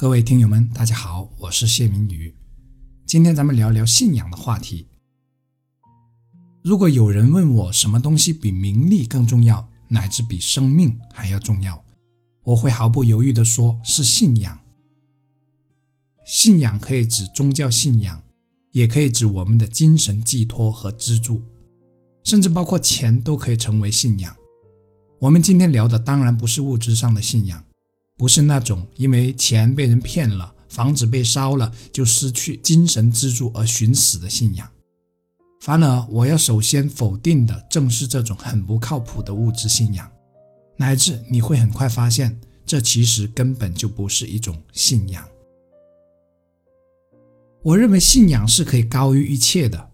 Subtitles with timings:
[0.00, 2.32] 各位听友们，大家好，我是谢明宇。
[3.04, 4.86] 今天咱们聊聊信仰的话题。
[6.62, 11.84] 如果有人问我什么东西比名利更重要，乃至比生命还要重要，
[12.44, 14.60] 我会毫不犹豫地说是信仰。
[16.24, 18.22] 信仰可以指宗教信仰，
[18.70, 21.42] 也可以指我们的精神寄托和支柱，
[22.22, 24.32] 甚至包括钱都可以成为信仰。
[25.18, 27.64] 我们今天聊的当然不是物质上的信仰。
[28.18, 34.68] 不是那种因为钱被人骗了、房子被烧了就失去精神支柱而寻死的信仰。
[35.60, 40.10] 反而，我要首先否定的正是这种很不靠谱的物质信仰，
[40.76, 45.24] 乃至你会很快发现，这其实根本就不是一种信仰。
[47.62, 49.90] 我认为信仰是可以高于一切的，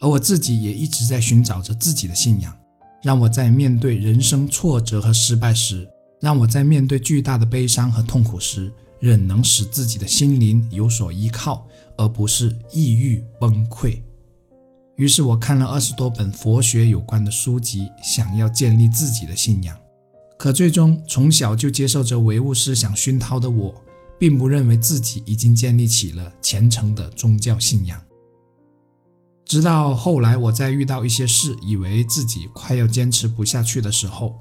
[0.00, 2.56] 而我自己也一直在寻找着自己的信仰，
[3.02, 5.88] 让我在面对人生挫折和失败时。
[6.20, 14.00] 让我在面对巨大的悲伤和痛苦时，仍能使自己的心灵有所依靠，而不是抑郁崩溃。
[14.96, 19.76] 于是我看了二十多本佛学有关的书籍，想要建立自己的信仰。
[20.38, 23.74] 可最终，从小就接受着唯物思想熏陶的我，
[24.18, 28.00] 并不认为自己已经建立起了虔诚的宗教信仰。
[29.44, 34.34] 直到后来，我在遇到一些事，以为自己快要坚持不下去的时候。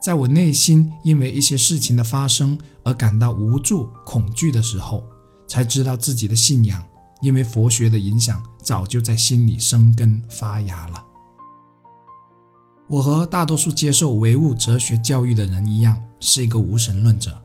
[0.00, 5.04] 在我内心因为一些事情的发生而感到无助、恐惧的时候，
[5.46, 6.82] 才知道自己的信仰
[7.20, 11.04] 因为佛学的影响早就在心里生根发芽了。
[12.86, 17.36] 我和大多数接受唯物哲学教育的人一样，是一个无神论者。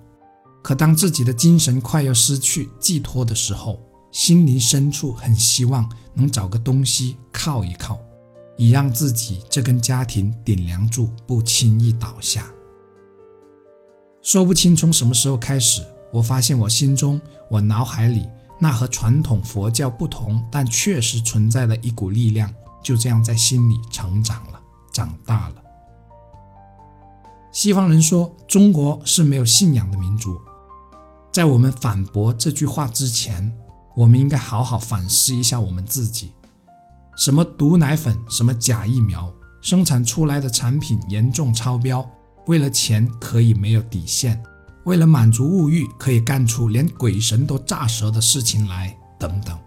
[0.61, 7.99] 可当自己的精神快要失去寄托的时候，心灵深处很希望能找个东西靠一靠。
[8.57, 12.45] 以让自己这根家庭顶梁柱不轻易倒下。
[14.21, 17.19] 说不清从什么时候开始，我发现我心中、
[17.49, 18.27] 我脑海里
[18.59, 24.61] 那和传统佛教不同，但确实存在的一股力量，就这样在心里成长了、
[24.93, 25.55] 长大了。
[27.51, 30.39] 西方人说中国是没有信仰的民族，
[31.31, 33.51] 在我们反驳这句话之前，
[33.95, 36.31] 我们应该好好反思一下我们自己。
[37.15, 39.31] 什么毒奶粉，什么假疫苗，
[39.61, 42.07] 生产出来的产品严重超标，
[42.47, 44.41] 为了钱可以没有底线，
[44.85, 49.57] 为了满足物欲可以干出连鬼神都炸舌的事情来，等等。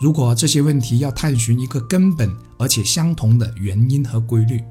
[0.00, 4.62] 如果这些问题要探寻一个根本而且相同的原因和规律，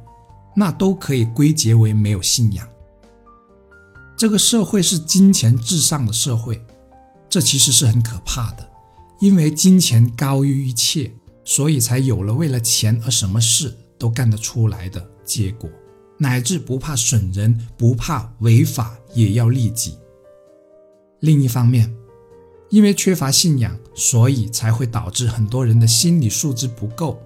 [0.55, 2.67] 那都可以归结为没有信仰。
[4.17, 6.59] 这个社会是金钱至上的社会，
[7.29, 8.67] 这其实是很可怕的，
[9.19, 11.13] 因为金钱高于一切。
[11.47, 15.69] 所以才有了为了钱而什么事都干得出来的结果，
[16.17, 19.97] 乃至不怕损人、不怕违法也要利己。
[21.21, 21.89] 另一方面，
[22.69, 27.17] 因为缺乏信仰，所以才会导致很多人的心理素质不够，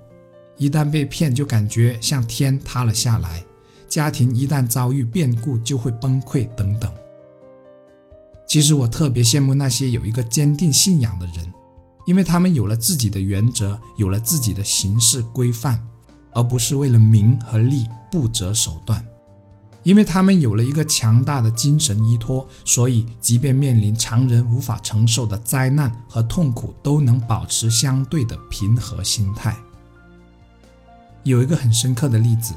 [0.56, 3.44] 一旦被骗就感觉像天塌了下来，
[3.90, 6.94] 家庭一旦遭遇变故就会崩溃等等。
[8.48, 11.52] 其实我特别羡慕那些有一个坚定信仰的人。
[12.06, 15.80] 因为他们有了自己的原则，有了自己的行事规范，
[16.34, 19.06] 而不是为了名和利不择手段。
[19.84, 29.58] 因为他们有了一个强大的精神依托，所以即便面临常人无法承受的灾难和痛苦，都能保持相对的平和心态。
[31.24, 32.54] 有一个很深刻的例子：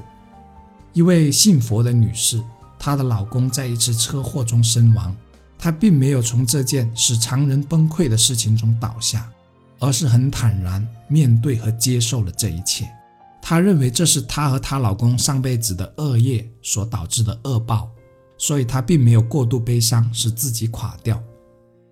[0.92, 2.42] 一位信佛的女士，
[2.78, 5.16] 她的老公在一次车祸中身亡，
[5.64, 9.30] 她并没有从这件使常人崩溃的事情中倒下。
[9.80, 12.88] 而是很坦然面对和接受了这一切。
[13.42, 17.90] 她认为这是她和她老公上辈子的恶业所导致的恶报，
[18.38, 21.22] 所以她并没有过度悲伤，使自己垮掉。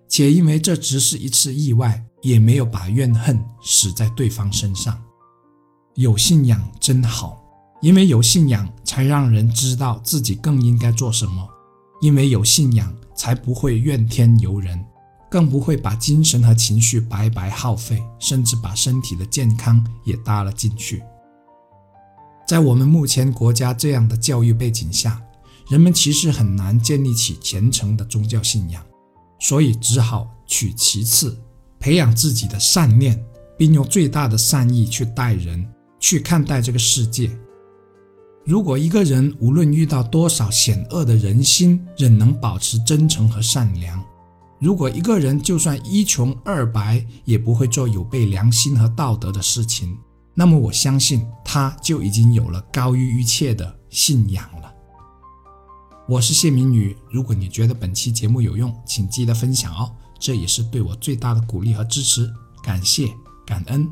[0.07, 4.99] 且因为这只是一次意外，也没有把怨恨使在对方身上。
[5.95, 7.43] 有信仰真好，
[7.81, 11.47] 因为有信仰才让人知道自己更应该做什么，
[12.01, 14.83] 因为有信仰才不会怨天尤人。
[15.29, 21.01] 更不会把精神和情绪白白耗费，甚至把身体的健康也搭了进去。
[22.47, 25.19] 在我们目前国家这样的教育背景下，
[25.69, 28.85] 人们其实很难建立起虔诚的宗教信仰，
[29.39, 31.35] 所以只好取其次，
[31.79, 33.19] 培养自己的善念，
[33.57, 35.67] 并用最大的善意去待人，
[35.99, 37.31] 去看待这个世界。
[38.45, 44.03] 如果一个人无论遇到多少险恶的人心，仍能保持真诚和善良。
[44.59, 49.97] 如果一个人就算一穷二白，也不会做有悖良心和道德的事情，
[50.33, 54.73] 那么我相信他就已经有了高于一切的信仰了。
[56.05, 59.89] 我是谢明宇，如果你觉得本期节目有用，请记得分享哦。
[60.19, 62.29] 这也是对我最大的鼓励和支持。
[62.61, 63.07] 感谢，
[63.45, 63.89] 感恩。